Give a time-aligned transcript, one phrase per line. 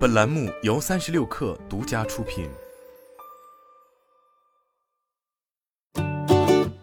[0.00, 2.48] 本栏目由三十六氪独家出品。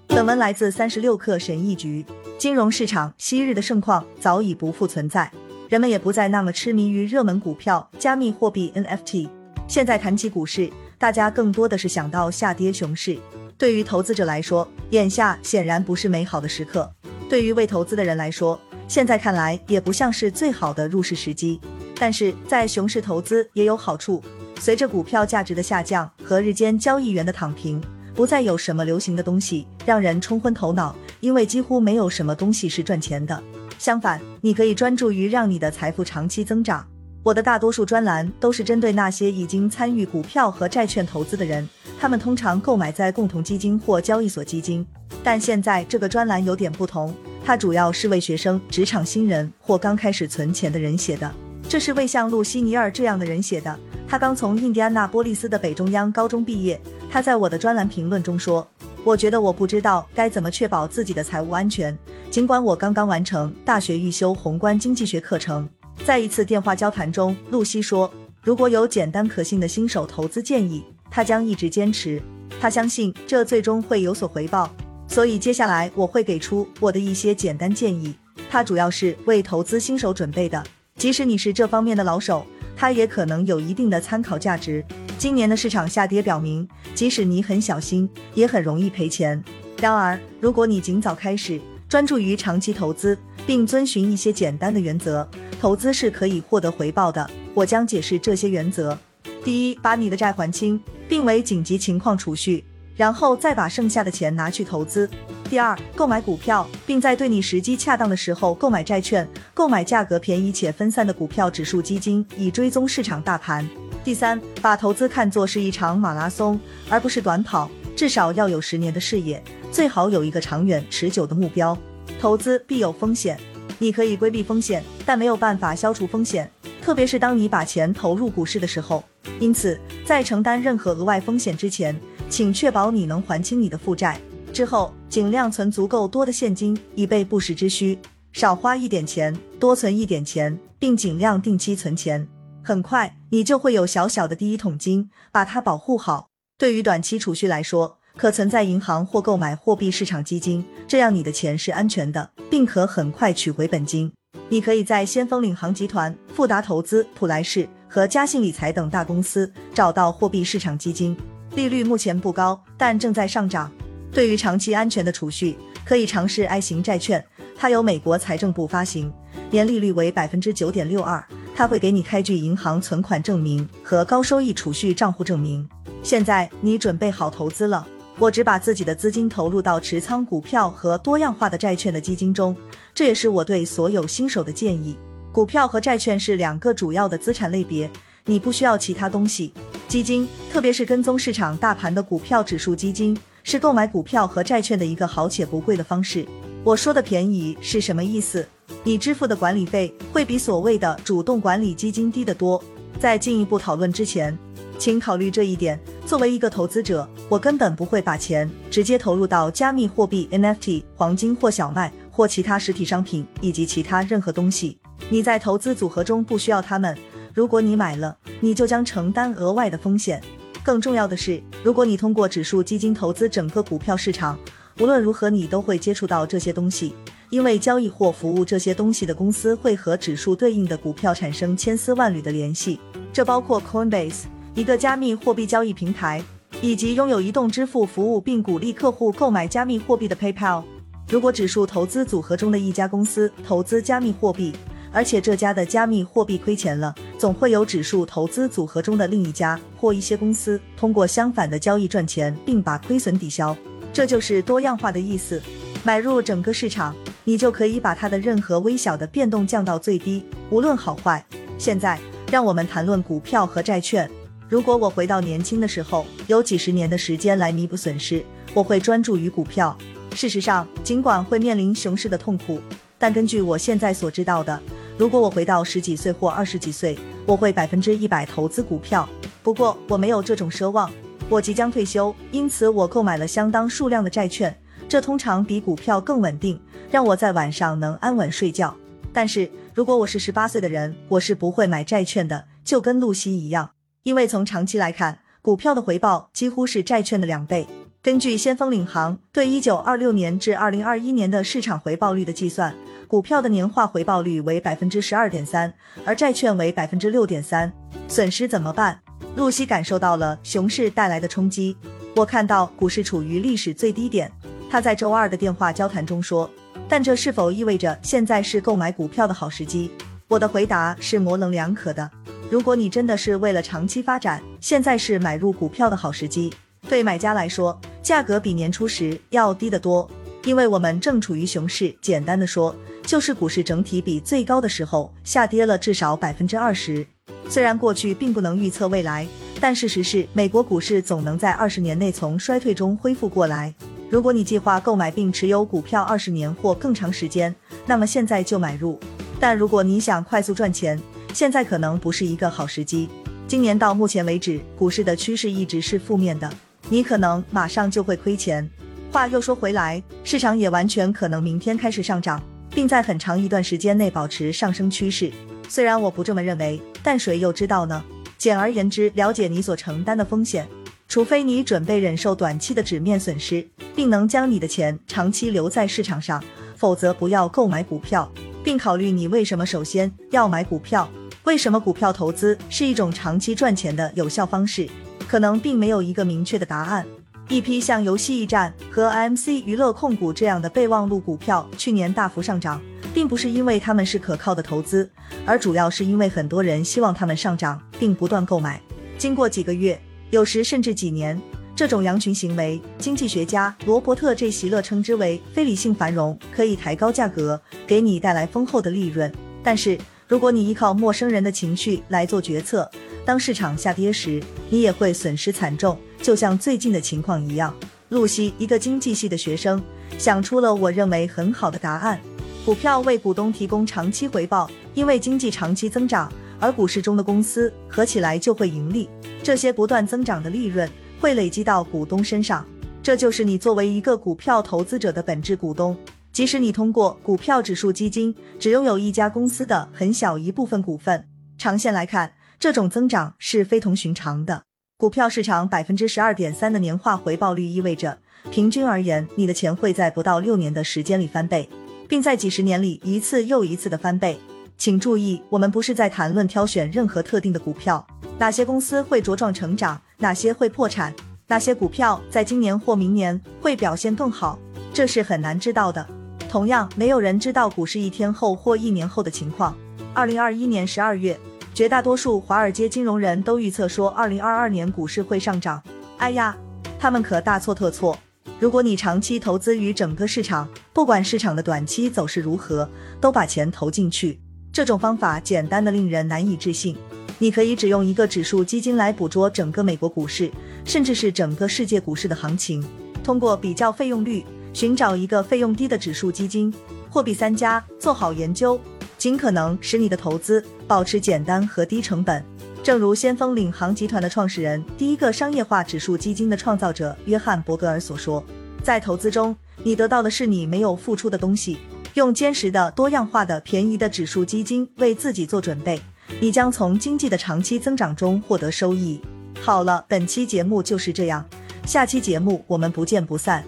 [0.06, 2.06] 本文来自三十六氪神译局。
[2.38, 5.32] 金融市场昔日的盛况早已不复存在，
[5.68, 9.28] 人们也不再那么痴迷于热门股票、加密货币、NFT。
[9.68, 13.18] 现在谈起股市，大家更多的是想到下跌熊市。
[13.58, 16.88] 对于投资者来说，眼下显然不是美好的时刻；
[17.28, 21.60] 对于未投资的人来说，现在看来也不像是最好的入市时机。
[22.00, 24.22] 但是在熊市投资也有好处，
[24.60, 27.82] 随着股票价值的下降和日间交易员的躺平，
[28.14, 33.42] 不再有什么流行的东西让人冲昏头脑，因为几乎没有什么东西是赚钱的。
[33.80, 36.86] 相反，你可以专注于让你的财富长期增长。
[37.24, 41.68] 我的大多数专栏都是针对那些已经参与股票和债券投资的人，
[42.00, 44.86] 他们通常购买在共同基金或交易所基金。
[45.24, 51.30] 但现在这个专栏有点不同，它主要是为学生、职场新人或刚开始存钱的人写的。
[51.70, 53.78] 这是为像露西尼尔这样的人写的。
[54.08, 56.80] 他刚从印第安纳波利斯的北中央高中毕业。
[57.10, 58.66] 他在我的专栏评论中说
[59.04, 61.98] ：“我觉得我不知道该怎么确保自己的财务安全，
[62.32, 65.68] 尽管我刚刚完成大学预修宏观经济学课程。”
[66.06, 68.10] 在一次电话交谈中，露西说
[68.42, 72.22] ：“如果有简单可信的新手投资建议，他将一直坚持。
[72.62, 74.70] 他相信这最终会有所回报，
[75.08, 78.16] 所以接下来我会给出我的一些简单建议。
[78.50, 80.64] 它主要是为投资新手准备的，
[80.98, 82.46] 即使你是这方面的老手，
[82.76, 84.84] 它也可能有一定的参考价值。
[85.20, 89.42] 今年的市场下跌表明，即使你很小心，也很容易赔钱。
[89.80, 95.28] 然而，如果你尽早开始，专注于长期投资，并遵循一些简单的原则。”
[95.62, 98.98] 投资是可以获得回报的，我将解释这些原则。
[99.44, 102.64] 第一，把你的债还清，并为紧急情况储蓄，
[102.96, 105.10] 然后再把剩下的钱拿去投资。
[105.50, 113.68] 第二，购买股票，并在对你时机恰当的时候购买债券，购买价格便宜且分散的股票指数基金，以追踪市场大盘。
[114.04, 116.60] 第三，把投资看作是一场马拉松，
[116.90, 121.78] 而不是短跑，至少要有十年的视野，最好有一个长远持久的目标。
[122.20, 123.40] 投资必有风险。
[123.80, 126.50] 你可以规避风险，但没有办法消除风险，
[126.82, 129.04] 特别是当你把钱投入股市的时候。
[129.40, 131.96] 因此，在承担任何额外风险之前，
[132.28, 134.20] 请确保你能还清你的负债。
[134.58, 137.96] 之后，尽量存足够多的现金，以备不时之需。
[138.34, 142.28] 少花一点钱，多存一点钱，并尽量定期存钱。
[142.64, 146.30] 很快，你就会有小小的第一桶金，把它保护好。
[146.58, 154.12] 对于短期储蓄来说，可存在银行或购买货币市场基金，这样你的钱是安全的，并可很快取回本金。
[154.50, 161.16] 你可以在先锋领航集团、富达投资、普莱士和嘉信理财等大公司找到货币市场基金，
[161.54, 163.72] 利率目前不高，但正在上涨。
[164.12, 167.24] 对于长期安全的储蓄，可以尝试 I 型债券，
[167.56, 169.14] 它由美国财政部发行，
[169.52, 171.24] 年利率为百分之九点六二，
[171.56, 175.68] 它会给你开具银行存款证明和高收益储蓄账户证明。
[176.02, 177.86] 现在你准备好投资了？
[178.20, 182.56] 我只把自己的资金投入到持仓股票和多样化的债券的基金中，
[182.96, 184.98] 这也是我对所有新手的建议。
[185.32, 187.88] 股票和债券是两个主要的资产类别，
[188.26, 189.54] 你不需要其他东西。
[189.88, 193.16] 基金，特别是跟踪市场大盘的股票指数基金，
[193.50, 196.28] 是购买股票和债券的一个好且不贵的方式。
[196.66, 198.46] 我说的便宜是什么意思？
[198.84, 202.62] 你支付的管理费会比所谓的主动管理基金低得多。
[203.00, 204.38] 在进一步讨论之前。
[204.78, 205.80] 请考虑这一点。
[206.06, 214.78] 作为一个投资者，我根本不会把钱直接投入到加密货币、NFT、黄金或小麦或其他实体商品以及其他任何东西。
[215.10, 216.96] 你在投资组合中不需要它们。
[217.34, 220.22] 如果你买了，你就将承担额外的风险。
[220.68, 224.38] 更重要的是，如果你通过指数基金投资整个股票市场，
[224.82, 226.94] 无论如何你都会接触到这些东西，
[227.30, 232.82] 因为交易或服务这些东西的公司会和指数对应的股票产生千丝万缕的联系。
[233.14, 234.24] 这包括 Coinbase。
[234.56, 236.22] 一个加密货币交易平台，
[236.62, 240.66] 以及拥有移动支付服务并鼓励客户购买加密货币的 PayPal。
[241.08, 244.52] 如果指数投资组合中的一家公司投资加密货币，
[244.92, 253.56] 而且这家的加密货币亏钱了，总会有指数投资组合中的另一家或一些公司通过相反的交易赚钱，并把亏损抵消。
[253.94, 255.42] 这就是多样化的意思。
[255.84, 261.24] 买入整个市场，你就可以把它的任何微小的变动降到最低，无论好坏。
[261.58, 264.10] 现在，让我们谈论股票和债券。
[264.50, 268.24] 如果我回到年轻的时候，有几十年的时间来弥补损失，
[268.54, 269.78] 我会专注于股票。
[270.14, 272.60] 事实上，尽管会面临熊市的痛苦，
[272.98, 274.62] 但根据我现在所知道的，
[274.98, 276.98] 如果我回到十几岁或二十几岁，
[277.28, 279.08] 我会百分之一百投资股票。
[279.44, 280.92] 不过我没有这种奢望，
[281.30, 284.60] 我即将退休，因此我购买了相当数量的债券，
[284.90, 286.60] 这通常比股票更稳定，
[286.90, 288.76] 让我在晚上能安稳睡觉。
[289.14, 292.46] 但是如果我是十八岁的人，我是不会买债券的。
[292.64, 293.70] 就跟露西一样，
[294.04, 297.66] 因为从长期来看，股票的回报几乎是债券的两倍。
[298.02, 302.76] 根据先锋领航对一九二六年至二零二一年的市场回报率的计算，
[303.08, 305.74] 股票的年化回报率为百分之十二点三，
[306.04, 307.72] 而债券为百分之六点三。
[308.10, 309.00] 损失怎么办？
[309.38, 311.78] 露西感受到了熊市带来的冲击。
[312.18, 314.30] 我看到股市处于历史最低点。
[314.70, 316.50] 他在周二的电话交谈中说
[316.90, 319.90] ：“但这是否意味着现在是购买股票的好时机？”
[320.28, 322.12] 我的回答是模棱两可的。
[322.50, 326.54] 如果你真的是为了长期发展，现在是买入股票的好时机。
[326.90, 330.10] 对买家来说，价格比年初时要低得多，
[330.44, 331.96] 因为我们正处于熊市。
[332.02, 332.76] 简单的说，
[333.08, 337.08] 就是股市整体比最高的时候下跌了至少百分之二十。
[337.48, 339.26] 虽然过去并不能预测未来，
[339.62, 343.74] 但事实是，美国股市总能在二十年内从衰退中恢复过来。
[344.10, 347.56] 如果你计划购买并持有股票二十年或更长时间，
[347.86, 349.00] 那么现在就买入。
[349.40, 351.02] 但如果你想快速赚钱，
[351.34, 353.08] 现在可能不是一个好时机。
[353.48, 356.52] 今年到目前为止，股市的趋势一直是负面的。
[356.90, 358.70] 你可能马上就会亏钱。
[359.14, 362.44] 话又说回来，市场也完全可能明天开始上涨，
[362.78, 365.32] 并在很长一段时间内保持上升趋势。
[365.68, 368.04] 虽然我不这么认为，但谁又知道呢？
[368.38, 370.68] 简而言之，了解你所承担的风险，
[371.08, 376.40] 除非你准备忍受短期的纸面损失，并能将你的钱长期留在市场上，
[376.76, 378.32] 否则不要购买股票，
[378.64, 381.10] 并考虑你为什么首先要买股票。
[381.46, 384.88] 为什么股票投资是一种长期赚钱的有效方式？
[385.28, 387.08] 可能并没有一个明确的答案。
[387.50, 392.82] 一批像游戏驿站和 MC 娱乐控股这样的备忘录股票去年大幅上涨，
[393.14, 395.10] 并不是因为他们是可靠的投资，
[395.46, 398.82] 而主要是因为很多人希望他们上涨，并不断购买。
[399.18, 399.98] 经过几个月，
[400.30, 401.42] 有时甚至几年，
[401.74, 409.32] 这种羊群行为，经济学家罗伯特 ·J· 席勒称之为非理性繁荣，可以抬高价格，给你带来丰厚的利润。
[409.64, 409.98] 但是，
[410.28, 412.92] 如果你依靠陌生人的情绪来做决策，
[413.24, 417.74] 当市场下跌时，你也会损失惨重，就像最近的情况一样。
[418.10, 419.82] 露西，一个经济系的学生，
[420.18, 422.20] 想出了我认为很好的答案：
[422.66, 429.10] 股票为股东提供长期回报，因为经济长期增长，而股市中的公司合起来就会盈利。
[429.44, 432.66] 这些不断增长的利润会累积到股东身上，
[433.04, 435.98] 这就是你作为一个股票投资者的本质股东。
[436.32, 441.28] 即使你通过股票指数基金只拥有一家公司的很小一部分股份，
[441.58, 442.32] 长线来看。
[442.60, 444.67] 这种增长是非同寻常的。
[445.00, 448.18] 股票市场百分之十二点三的年化回报率意味着，
[448.50, 451.70] 平均而言，你的钱会在不到六年的时间里翻倍，
[452.10, 454.40] 并在几十年里一次又一次的翻倍。
[454.76, 458.04] 请注意，我们不是在谈论挑选任何特定的股票，
[458.40, 461.14] 哪些公司会茁壮成长，哪些会破产，
[461.46, 464.58] 哪些股票在今年或明年会表现更好，
[464.92, 466.04] 这是很难知道的。
[466.50, 469.78] 同样，没有人知道股市一天后或一年后的情况。
[470.16, 471.40] 二零二一年十二月。
[471.78, 475.80] 绝大多数华尔街金融人都预测说，二零二二年股市会上涨。
[476.18, 476.58] 哎呀，
[476.98, 478.18] 他们可大错特错！
[478.60, 482.90] 如果你长期投资于整个市场，不管市场的短期走势如何，
[483.22, 484.40] 都把钱投进去，
[484.74, 486.98] 这种方法简单的令人难以置信。
[487.38, 490.50] 你可以只用一个指数基金来捕捉整个美国股市，
[490.84, 492.84] 甚至是整个世界股市的行情，
[493.24, 496.74] 通过比较费用率，寻找一个费用低的指数基金。
[497.12, 498.82] 货币三家，做好研究。
[499.18, 502.44] 尽可能使你的投资保持简单和低成本。
[502.84, 508.44] 正如先锋领航集团的创始人、第一个商业化指数基金的创造者约翰·伯格尔所说
[508.82, 509.54] ：“在投资中，
[509.84, 511.78] 你得到的是你没有付出的东西。
[512.14, 516.02] 用坚实的、多样化的、便宜的指数基金为自己做准备，
[516.40, 519.20] 你将从经济的长期增长中获得收益。”
[519.60, 521.46] 好了，本期节目就是这样，
[521.86, 523.64] 下期节目我们不见不散。